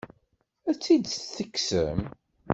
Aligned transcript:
Ad 0.69 0.75
tt-id-tekksem? 0.77 1.99